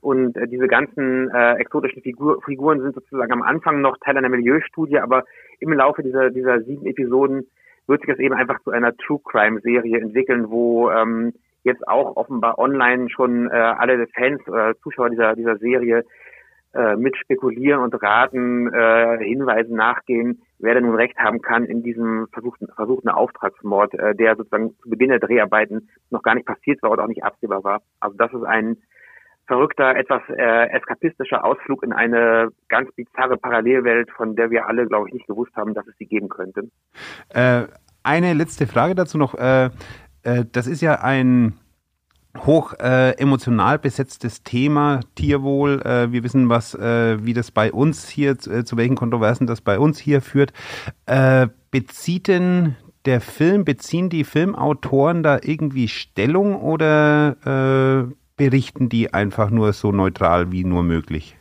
[0.00, 4.28] Und äh, diese ganzen äh, exotischen Figur, Figuren sind sozusagen am Anfang noch Teil einer
[4.28, 5.24] Milieustudie, aber
[5.58, 7.48] im Laufe dieser, dieser sieben Episoden
[7.88, 11.32] wird sich das eben einfach zu einer True Crime Serie entwickeln, wo ähm,
[11.64, 16.04] jetzt auch offenbar online schon äh, alle Fans oder äh, Zuschauer dieser, dieser Serie
[16.74, 21.82] äh, mit spekulieren und raten, äh, Hinweisen nachgehen, wer denn nun recht haben kann in
[21.82, 26.82] diesem versuchten, versuchten Auftragsmord, äh, der sozusagen zu Beginn der Dreharbeiten noch gar nicht passiert
[26.82, 27.82] war oder auch nicht absehbar war.
[28.00, 28.76] Also das ist ein
[29.48, 35.08] verrückter, etwas äh, eskapistischer Ausflug in eine ganz bizarre Parallelwelt, von der wir alle, glaube
[35.08, 36.70] ich, nicht gewusst haben, dass es sie geben könnte.
[37.30, 37.64] Äh,
[38.04, 39.34] eine letzte Frage dazu noch.
[39.34, 39.70] Äh,
[40.22, 41.54] äh, das ist ja ein
[42.36, 45.82] hoch äh, emotional besetztes Thema, Tierwohl.
[45.82, 49.98] Äh, wir wissen, was, wie das bei uns hier, zu welchen Kontroversen das bei uns
[49.98, 50.52] hier führt.
[51.70, 59.74] Bezieht denn der Film, beziehen die Filmautoren da irgendwie Stellung oder berichten die einfach nur
[59.74, 61.36] so neutral wie nur möglich?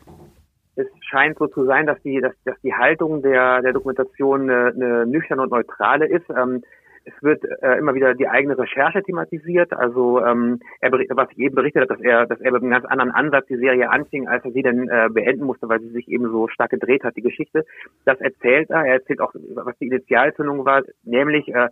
[0.75, 4.73] Es scheint so zu sein, dass die, dass, dass die Haltung der, der Dokumentation eine,
[4.75, 6.29] eine nüchterne und neutrale ist.
[6.29, 6.63] Ähm,
[7.05, 9.71] es wird äh, immer wieder die eigene Recherche thematisiert.
[9.71, 12.85] Also ähm, er was ich eben berichtet habe, dass er, dass er mit einem ganz
[12.85, 16.09] anderen Ansatz die Serie anfing, als er sie dann äh, beenden musste, weil sie sich
[16.09, 17.65] eben so stark gedreht hat, die Geschichte.
[18.03, 18.83] Das erzählt er.
[18.85, 21.69] Er erzählt auch, was die Initialzündung war, nämlich äh,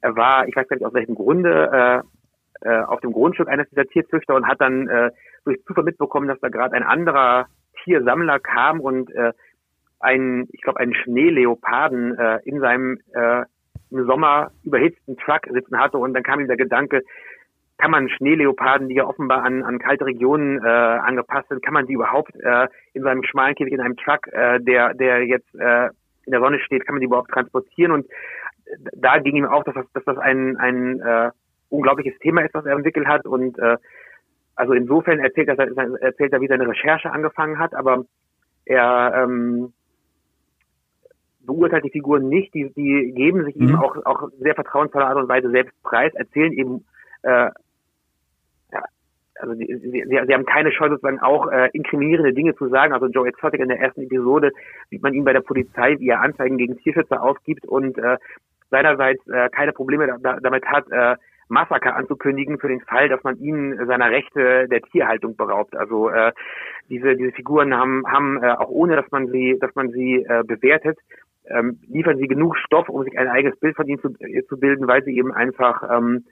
[0.00, 2.23] er war, ich weiß gar nicht aus welchem Grunde, äh,
[2.64, 5.10] äh, auf dem Grundstück eines dieser Tierzüchter und hat dann äh,
[5.44, 7.46] durch Zufall mitbekommen, dass da gerade ein anderer
[7.84, 9.32] Tiersammler kam und äh,
[10.00, 13.44] einen, ich glaube, einen Schneeleoparden äh, in seinem äh,
[13.90, 15.98] im Sommer überhitzten Truck sitzen hatte.
[15.98, 17.02] Und dann kam ihm der Gedanke,
[17.78, 21.86] kann man Schneeleoparden, die ja offenbar an, an kalte Regionen äh, angepasst sind, kann man
[21.86, 25.88] die überhaupt äh, in seinem schmalen Käfig in einem Truck, äh, der der jetzt äh,
[26.26, 27.92] in der Sonne steht, kann man die überhaupt transportieren?
[27.92, 28.06] Und
[28.94, 31.30] da ging ihm auch, dass das, dass das ein, ein äh,
[31.68, 33.26] unglaubliches Thema ist, was er entwickelt hat.
[33.26, 33.76] Und äh,
[34.54, 38.04] also insofern erzählt er, erzählt er, wie seine Recherche angefangen hat, aber
[38.64, 39.72] er ähm,
[41.40, 43.68] beurteilt die Figuren nicht, die, die geben sich mhm.
[43.68, 46.84] ihm auch, auch sehr vertrauensvoller Art und Weise selbst preis, erzählen eben,
[47.22, 47.50] äh,
[48.72, 48.82] ja,
[49.40, 52.92] also sie, sie, sie haben keine Chance, sozusagen auch äh, inkriminierende Dinge zu sagen.
[52.92, 54.52] Also Joe Exotic in der ersten Episode
[54.90, 58.16] sieht man ihn bei der Polizei, wie er Anzeigen gegen Tierschützer aufgibt und äh,
[58.70, 61.16] seinerseits äh, keine Probleme da, damit hat, äh,
[61.48, 65.76] Massaker anzukündigen für den Fall, dass man ihn seiner Rechte der Tierhaltung beraubt.
[65.76, 66.32] Also äh,
[66.88, 70.42] diese diese Figuren haben haben äh, auch ohne, dass man sie dass man sie äh,
[70.44, 70.98] bewertet,
[71.46, 74.58] ähm, liefern sie genug Stoff, um sich ein eigenes Bild von ihnen zu, äh, zu
[74.58, 76.24] bilden, weil sie eben einfach ähm,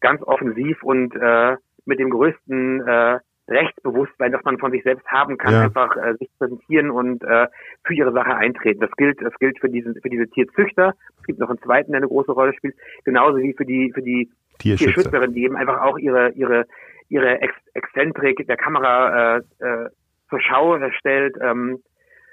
[0.00, 5.36] ganz offensiv und äh, mit dem größten äh, Rechtsbewusstsein, das man von sich selbst haben
[5.36, 5.62] kann, ja.
[5.64, 7.46] einfach äh, sich präsentieren und äh,
[7.84, 8.80] für ihre Sache eintreten.
[8.80, 10.94] Das gilt, das gilt für diesen, für diese Tierzüchter.
[11.18, 12.74] Es gibt noch einen zweiten, der eine große Rolle spielt,
[13.04, 16.66] genauso wie für die, für die Tierschützerin, die eben einfach auch ihre, ihre,
[17.08, 19.88] ihre Ex Exzentrik der Kamera äh, äh,
[20.30, 21.36] zur Schau stellt.
[21.40, 21.82] Ähm,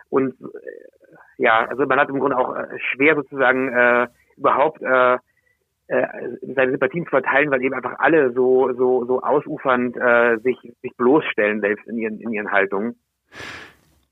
[0.09, 0.47] Und äh,
[1.37, 4.07] ja, also man hat im Grunde auch äh, schwer sozusagen äh,
[4.37, 5.15] überhaupt äh,
[5.87, 6.07] äh,
[6.55, 10.95] seine Sympathien zu verteilen, weil eben einfach alle so so so ausufernd äh, sich sich
[10.97, 12.95] bloßstellen selbst in ihren in ihren Haltungen.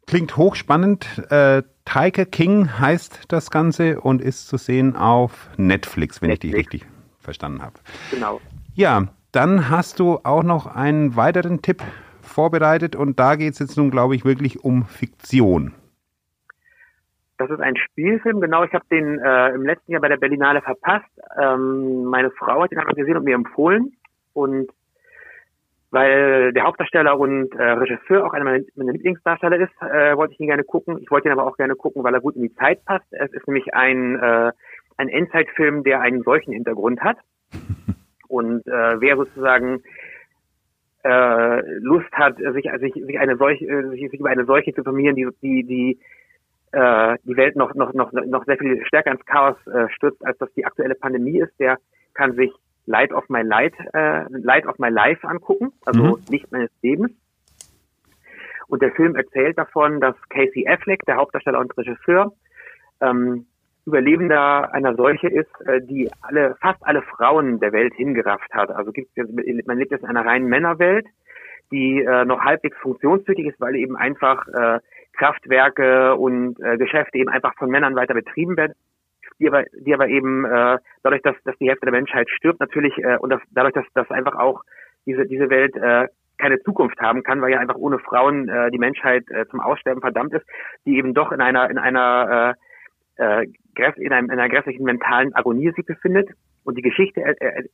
[0.08, 1.06] Klingt hochspannend.
[1.30, 6.46] Äh, Tiger King heißt das Ganze und ist zu sehen auf Netflix, wenn Netflix.
[6.46, 6.99] ich die richtig
[7.30, 7.76] verstanden habe.
[8.12, 8.42] Genau.
[8.74, 11.84] Ja, dann hast du auch noch einen weiteren Tipp
[12.22, 15.74] vorbereitet und da geht es jetzt nun, glaube ich, wirklich um Fiktion.
[17.38, 18.64] Das ist ein Spielfilm, genau.
[18.64, 21.10] Ich habe den äh, im letzten Jahr bei der Berlinale verpasst.
[21.42, 23.94] Ähm, meine Frau hat ihn aber gesehen und mir empfohlen.
[24.34, 24.70] Und
[25.92, 30.40] weil der Hauptdarsteller und äh, Regisseur auch einer meiner, meiner Lieblingsdarsteller ist, äh, wollte ich
[30.40, 30.98] ihn gerne gucken.
[31.02, 33.08] Ich wollte ihn aber auch gerne gucken, weil er gut in die Zeit passt.
[33.12, 34.52] Es ist nämlich ein, äh,
[35.00, 37.18] ein Endzeitfilm, der einen solchen Hintergrund hat.
[38.28, 39.82] Und äh, wer sozusagen
[41.04, 44.82] äh, Lust hat, sich, sich, sich eine solche, äh, sich, sich über eine solche zu
[44.82, 46.00] informieren, die, die, die
[46.72, 50.38] äh, die Welt noch, noch, noch, noch sehr viel stärker ins Chaos äh, stürzt, als
[50.38, 51.78] das die aktuelle Pandemie ist, der
[52.14, 52.52] kann sich
[52.86, 56.24] Light of My Light, äh, Light of My Life angucken, also mhm.
[56.30, 57.12] Licht meines Lebens.
[58.68, 62.34] Und der Film erzählt davon, dass Casey Affleck, der Hauptdarsteller und Regisseur,
[63.02, 63.48] ähm,
[63.90, 68.70] Überlebender einer Seuche ist, äh, die alle, fast alle Frauen der Welt hingerafft hat.
[68.72, 71.06] Also gibt man lebt jetzt in einer reinen Männerwelt,
[71.72, 74.80] die äh, noch halbwegs funktionstüchtig ist, weil eben einfach äh,
[75.18, 78.74] Kraftwerke und äh, Geschäfte eben einfach von Männern weiter betrieben werden,
[79.40, 82.98] die aber, die aber eben äh, dadurch, dass, dass die Hälfte der Menschheit stirbt, natürlich
[83.00, 84.64] äh, und das, dadurch, dass, dass einfach auch
[85.06, 88.78] diese, diese Welt äh, keine Zukunft haben kann, weil ja einfach ohne Frauen äh, die
[88.78, 90.46] Menschheit äh, zum Aussterben verdammt ist,
[90.86, 92.56] die eben doch in einer in einer
[93.20, 93.48] äh, äh,
[93.98, 96.30] in, einem, in einer grässlichen mentalen Agonie sich befindet.
[96.64, 97.24] Und die Geschichte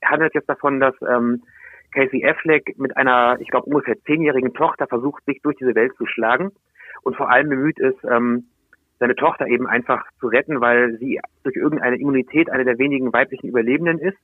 [0.03, 1.43] handelt jetzt davon, dass ähm,
[1.93, 6.05] Casey Affleck mit einer, ich glaube, ungefähr zehnjährigen Tochter versucht, sich durch diese Welt zu
[6.05, 6.51] schlagen
[7.03, 8.45] und vor allem bemüht ist, ähm,
[8.99, 13.47] seine Tochter eben einfach zu retten, weil sie durch irgendeine Immunität eine der wenigen weiblichen
[13.47, 14.17] Überlebenden ist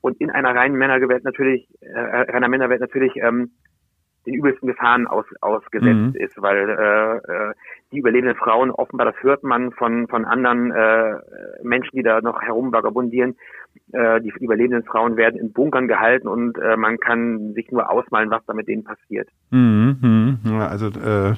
[0.00, 3.52] und in einer reinen Männerwelt natürlich, äh, reiner Männerwelt natürlich ähm,
[4.26, 6.14] den übelsten Gefahren aus, ausgesetzt mhm.
[6.14, 7.54] ist, weil äh, äh,
[7.92, 11.14] die überlebenden Frauen offenbar, das hört man von von anderen äh,
[11.62, 13.36] Menschen, die da noch herumvagabundieren,
[13.92, 18.30] äh, die überlebenden Frauen werden in Bunkern gehalten und äh, man kann sich nur ausmalen,
[18.30, 19.30] was da mit denen passiert.
[19.50, 20.38] Mhm, mhm.
[20.44, 21.34] Ja, also äh,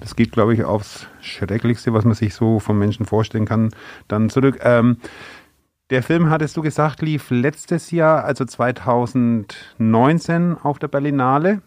[0.00, 3.70] das geht, glaube ich, aufs Schrecklichste, was man sich so vom Menschen vorstellen kann,
[4.08, 4.58] dann zurück.
[4.62, 4.98] Ähm,
[5.90, 11.62] der Film, hattest du gesagt, lief letztes Jahr, also 2019 auf der Berlinale.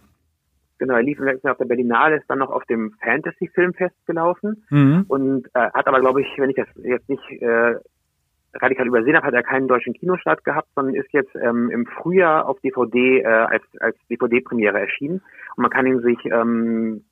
[0.79, 4.65] Genau, er lief letztes Jahr auf der Berlinale, ist dann noch auf dem Fantasy-Filmfest gelaufen
[4.69, 5.05] mhm.
[5.07, 7.75] und äh, hat aber, glaube ich, wenn ich das jetzt nicht äh,
[8.53, 12.47] radikal übersehen habe, hat er keinen deutschen Kinostart gehabt, sondern ist jetzt ähm, im Frühjahr
[12.47, 15.21] auf DVD äh, als, als DVD-Premiere erschienen.
[15.55, 17.03] Und man kann ihn sich ähm,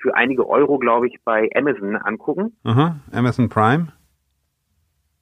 [0.00, 2.56] für einige Euro, glaube ich, bei Amazon angucken.
[2.64, 3.88] Aha, Amazon Prime.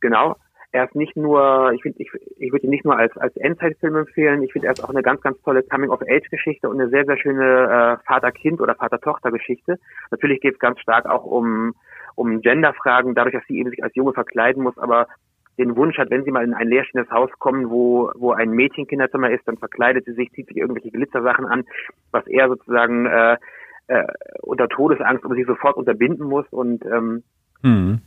[0.01, 0.37] Genau.
[0.73, 3.95] Er ist nicht nur, ich finde, ich, ich würde ihn nicht nur als, als Endzeitfilm
[3.95, 7.19] empfehlen, ich finde, er ist auch eine ganz, ganz tolle Coming-of-Age-Geschichte und eine sehr, sehr
[7.19, 9.79] schöne äh, Vater-Kind- oder Vater-Tochter-Geschichte.
[10.11, 11.75] Natürlich geht es ganz stark auch um,
[12.15, 15.09] um Gender-Fragen, dadurch, dass sie eben sich als Junge verkleiden muss, aber
[15.59, 19.31] den Wunsch hat, wenn sie mal in ein leerstehendes Haus kommen, wo, wo ein Mädchenkinderzimmer
[19.31, 21.65] ist, dann verkleidet sie sich, zieht sich irgendwelche Glitzersachen an,
[22.11, 23.37] was er sozusagen äh,
[23.89, 24.07] äh,
[24.41, 27.23] unter Todesangst aber sie sofort unterbinden muss und ähm,
[27.63, 28.01] mhm.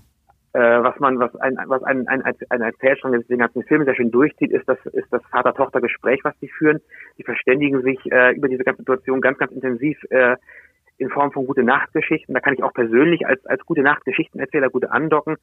[0.56, 3.94] Äh, was man, was ein, was ein, ein, ein Erzählstrang des den ganzen Film sehr
[3.94, 6.80] schön durchzieht, ist das, ist das Vater-Tochter-Gespräch, was sie führen.
[7.18, 10.38] Die verständigen sich äh, über diese ganze Situation ganz, ganz intensiv äh,
[10.98, 12.34] in Form von gute Nachtgeschichten.
[12.34, 15.36] Da kann ich auch persönlich als, als gute Nachtgeschichtenerzähler gute andocken.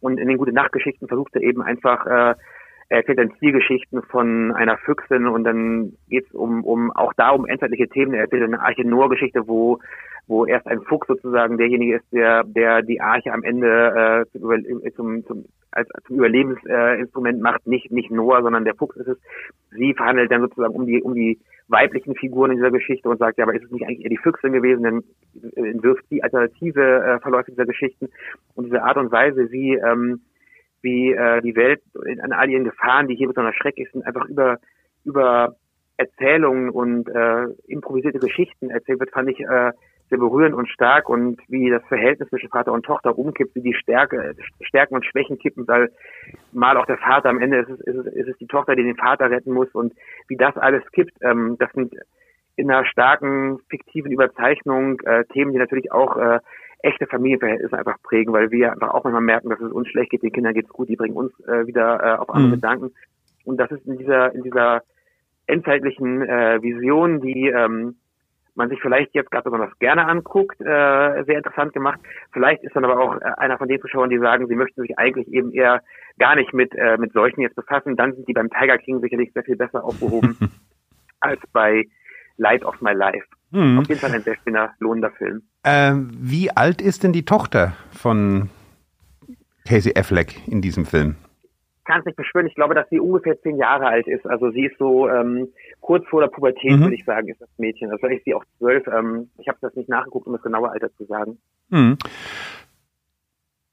[0.00, 2.34] Und in den gute Nachtgeschichten versucht er eben einfach, äh,
[2.88, 7.30] er erzählt dann Zielgeschichten von einer Füchsin und dann geht es um, um auch da
[7.30, 8.14] um endzeitliche Themen.
[8.14, 9.80] Er erzählt eine Arche Noah-Geschichte, wo
[10.26, 14.94] wo erst ein Fuchs sozusagen derjenige ist, der der die Arche am Ende äh, zum,
[14.94, 19.18] zum, zum als zum Überlebensinstrument äh, macht, nicht nicht Noah, sondern der Fuchs ist es.
[19.70, 23.38] Sie verhandelt dann sozusagen um die um die weiblichen Figuren in dieser Geschichte und sagt,
[23.38, 25.02] ja, aber ist es nicht eigentlich eher die Füchsin gewesen, dann
[25.54, 28.10] entwirft die alternative äh, Verläufe dieser Geschichten
[28.54, 30.20] und diese Art und Weise, wie ähm,
[30.82, 31.80] wie äh, die Welt
[32.22, 34.58] an all ihren Gefahren, die hier besonders schrecklich sind, einfach über
[35.04, 35.56] über
[35.96, 39.72] Erzählungen und äh, improvisierte Geschichten erzählt wird, fand ich äh,
[40.12, 43.72] sehr berührend und stark und wie das Verhältnis zwischen Vater und Tochter umkippt, wie die
[43.72, 45.90] Stärke, Stärken und Schwächen kippen, weil
[46.52, 48.82] mal auch der Vater, am Ende ist es, ist es, ist es die Tochter, die
[48.82, 49.94] den Vater retten muss und
[50.28, 51.94] wie das alles kippt, ähm, das sind
[52.56, 56.40] in einer starken, fiktiven Überzeichnung äh, Themen, die natürlich auch äh,
[56.82, 60.22] echte Familienverhältnisse einfach prägen, weil wir einfach auch manchmal merken, dass es uns schlecht geht,
[60.22, 62.54] den Kindern geht's gut, die bringen uns äh, wieder äh, auf andere mhm.
[62.56, 62.90] Gedanken.
[63.44, 64.82] Und das ist in dieser, in dieser
[65.46, 67.96] endzeitlichen äh, Vision, die ähm,
[68.54, 72.00] man sich vielleicht jetzt gerade besonders gerne anguckt, äh, sehr interessant gemacht.
[72.32, 74.98] Vielleicht ist dann aber auch äh, einer von den Zuschauern, die sagen, sie möchten sich
[74.98, 75.82] eigentlich eben eher
[76.18, 77.96] gar nicht mit, äh, mit solchen jetzt befassen.
[77.96, 80.36] Dann sind die beim Tiger King sicherlich sehr viel besser aufgehoben
[81.20, 81.86] als bei
[82.36, 83.26] Light of My Life.
[83.50, 83.78] Mhm.
[83.78, 85.42] Auf jeden Fall ein sehr schöner, lohnender Film.
[85.64, 88.50] Ähm, wie alt ist denn die Tochter von
[89.66, 91.16] Casey Affleck in diesem Film?
[91.84, 92.46] kann es nicht beschwören.
[92.46, 94.26] Ich glaube, dass sie ungefähr zehn Jahre alt ist.
[94.26, 95.48] Also sie ist so ähm,
[95.82, 96.82] kurz vor der Pubertät, mhm.
[96.82, 97.90] würde ich sagen, ist das Mädchen.
[97.90, 98.86] Also vielleicht ist sie auch zwölf.
[98.86, 101.38] Ähm, ich habe das nicht nachgeguckt, um das genaue Alter zu sagen.
[101.68, 101.98] Mhm.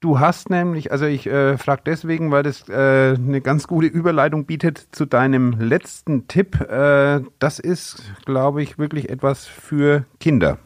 [0.00, 4.46] Du hast nämlich, also ich äh, frage deswegen, weil das äh, eine ganz gute Überleitung
[4.46, 6.58] bietet zu deinem letzten Tipp.
[6.60, 10.58] Äh, das ist, glaube ich, wirklich etwas für Kinder.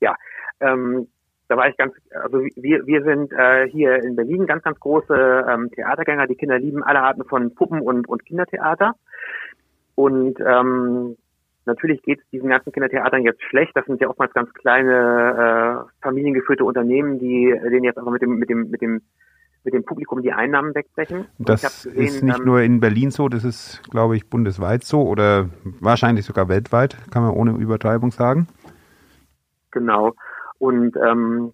[0.00, 0.14] Ja,
[0.60, 1.08] ähm,
[1.48, 5.46] da war ich ganz, also wir, wir sind äh, hier in Berlin ganz, ganz große
[5.48, 6.26] ähm, Theatergänger.
[6.26, 8.96] Die Kinder lieben alle Arten von Puppen und, und Kindertheater.
[9.94, 11.16] Und ähm,
[11.66, 13.72] natürlich geht es diesen ganzen Kindertheatern jetzt schlecht.
[13.74, 18.38] Das sind ja oftmals ganz kleine äh, familiengeführte Unternehmen, die denen jetzt aber mit dem,
[18.38, 19.02] mit dem, mit dem
[19.64, 21.26] mit dem Publikum die Einnahmen wegbrechen.
[21.38, 25.02] Das gesehen, ist nicht ähm, nur in Berlin so, das ist, glaube ich, bundesweit so
[25.02, 25.48] oder
[25.80, 28.46] wahrscheinlich sogar weltweit, kann man ohne Übertreibung sagen.
[29.70, 30.12] Genau.
[30.58, 31.52] Und ähm,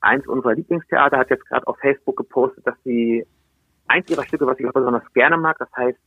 [0.00, 3.24] eins unserer Lieblingstheater hat jetzt gerade auf Facebook gepostet, dass sie
[3.86, 5.98] eins ihrer Stücke, was ich auch besonders gerne mag, das heißt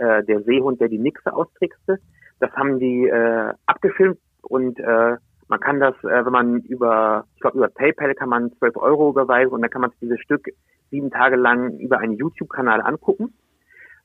[0.00, 1.98] äh, der Seehund, der die Nixe austrickste,
[2.40, 5.16] das haben die äh, abgefilmt und äh,
[5.48, 9.10] man kann das, äh, wenn man über, ich glaube über PayPal kann man 12 Euro
[9.10, 10.48] überweisen und dann kann man dieses Stück
[10.90, 13.34] sieben Tage lang über einen YouTube-Kanal angucken.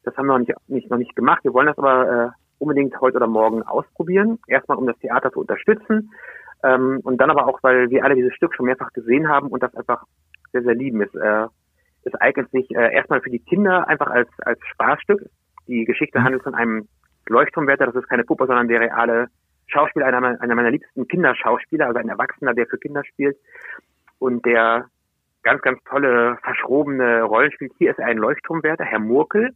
[0.04, 1.44] Das haben wir noch nicht, nicht, noch nicht gemacht.
[1.44, 2.30] Wir wollen das aber äh,
[2.60, 4.40] unbedingt heute oder morgen ausprobieren.
[4.48, 6.12] Erstmal, um das Theater zu unterstützen
[6.64, 9.62] ähm, und dann aber auch, weil wir alle dieses Stück schon mehrfach gesehen haben und
[9.62, 10.04] das einfach
[10.52, 11.02] sehr, sehr lieben.
[11.02, 11.48] Es, äh,
[12.04, 15.30] es eignet sich äh, erstmal für die Kinder einfach als, als Spaßstück.
[15.68, 16.24] Die Geschichte mhm.
[16.24, 16.88] handelt von einem
[17.28, 19.28] Leuchtturmwärter, das ist keine Puppe, sondern der reale
[19.68, 23.38] Schauspieler, einer, einer meiner liebsten Kinderschauspieler, also ein Erwachsener, der für Kinder spielt
[24.20, 24.86] und der
[25.42, 27.74] ganz, ganz tolle, verschrobene Rollen spielt.
[27.78, 29.52] Hier ist ein Leuchtturmwärter, Herr Murkel,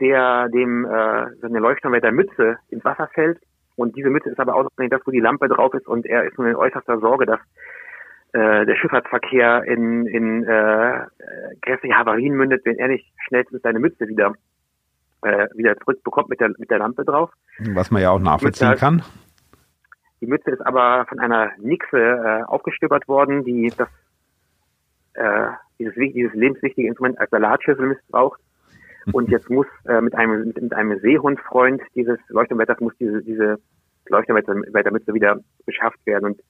[0.00, 3.40] der dem äh, seine Leuchtturmwärter Mütze ins Wasser fällt
[3.76, 6.38] und diese Mütze ist aber ausgerechnet das, wo die Lampe drauf ist und er ist
[6.38, 7.40] nur in äußerster Sorge, dass
[8.32, 11.06] äh, der Schifffahrtsverkehr in, in äh,
[11.62, 14.32] grässliche Havarien mündet, wenn er nicht schnellstens seine Mütze wieder
[15.22, 17.30] äh, wieder zurückbekommt mit der mit der Lampe drauf.
[17.72, 19.02] Was man ja auch nachvollziehen Mütze, kann.
[20.20, 23.88] Die Mütze ist aber von einer Nixe äh, aufgestöbert worden, die das
[25.14, 25.48] äh,
[25.78, 28.40] dieses, dieses lebenswichtige Instrument als Salatschüssel missbraucht
[29.12, 33.58] und jetzt muss äh, mit einem mit, mit einem Seehundfreund dieses Leuchtturmwetter muss diese diese
[34.08, 36.26] Leuchtturmwettermütze wieder beschafft werden.
[36.26, 36.40] Und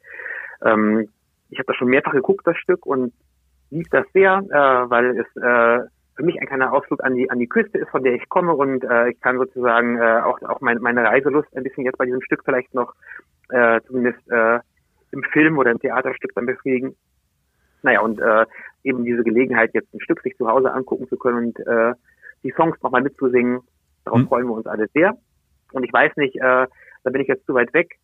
[0.62, 1.08] ähm,
[1.50, 3.12] ich habe das schon mehrfach geguckt, das Stück, und
[3.70, 7.38] lief das sehr, äh, weil es äh, für mich ein kleiner Ausflug an die an
[7.38, 10.60] die Küste ist, von der ich komme und äh, ich kann sozusagen äh, auch auch
[10.60, 12.94] mein, meine Reiselust ein bisschen jetzt bei diesem Stück vielleicht noch
[13.50, 14.60] äh, zumindest äh,
[15.12, 16.96] im Film oder im Theaterstück dann befriedigen.
[17.82, 18.46] Naja, und äh,
[18.82, 21.94] eben diese Gelegenheit, jetzt ein Stück sich zu Hause angucken zu können und äh,
[22.42, 23.60] die Songs nochmal mitzusingen.
[24.04, 24.28] Darauf mhm.
[24.28, 25.16] freuen wir uns alle sehr.
[25.72, 26.66] Und ich weiß nicht, äh,
[27.04, 27.96] da bin ich jetzt zu weit weg,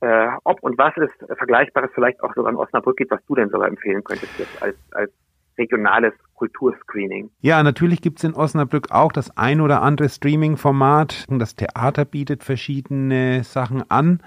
[0.00, 3.50] äh, ob und was es Vergleichbares vielleicht auch sogar in Osnabrück gibt, was du denn
[3.50, 5.12] sogar empfehlen könntest jetzt als, als
[5.58, 7.30] regionales Kulturscreening.
[7.40, 11.26] Ja, natürlich gibt es in Osnabrück auch das ein oder andere Streaming-Format.
[11.28, 14.20] Das Theater bietet verschiedene Sachen an.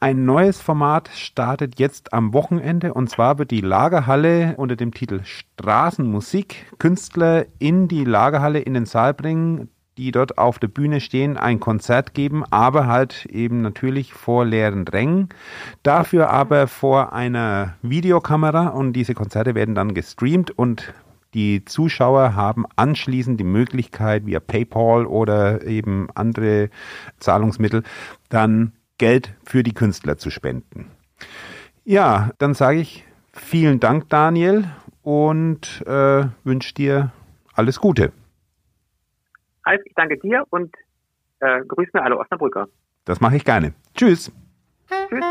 [0.00, 5.20] Ein neues Format startet jetzt am Wochenende und zwar wird die Lagerhalle unter dem Titel
[5.22, 11.36] Straßenmusik Künstler in die Lagerhalle in den Saal bringen die dort auf der Bühne stehen,
[11.36, 15.28] ein Konzert geben, aber halt eben natürlich vor leeren Rängen.
[15.82, 20.92] Dafür aber vor einer Videokamera und diese Konzerte werden dann gestreamt und
[21.34, 26.70] die Zuschauer haben anschließend die Möglichkeit, via PayPal oder eben andere
[27.18, 27.82] Zahlungsmittel,
[28.28, 30.90] dann Geld für die Künstler zu spenden.
[31.84, 34.64] Ja, dann sage ich vielen Dank, Daniel,
[35.02, 37.12] und äh, wünsche dir
[37.54, 38.12] alles Gute.
[39.64, 40.74] Alf, ich danke dir und
[41.40, 42.68] äh, grüß mir alle Osnabrücker.
[43.04, 43.74] Das mache ich gerne.
[43.94, 44.32] Tschüss.
[45.08, 45.24] Tschüss.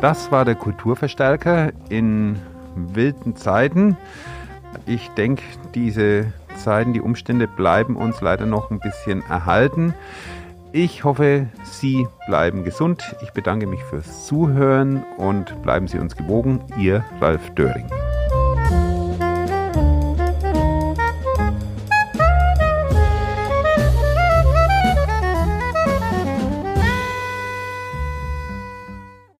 [0.00, 2.38] Das war der Kulturverstärker in
[2.74, 3.96] wilden Zeiten.
[4.84, 5.42] Ich denke,
[5.74, 9.94] diese Zeiten, die Umstände bleiben uns leider noch ein bisschen erhalten.
[10.72, 13.16] Ich hoffe, Sie bleiben gesund.
[13.22, 16.60] Ich bedanke mich fürs Zuhören und bleiben Sie uns gewogen.
[16.78, 17.86] Ihr Ralf Döring.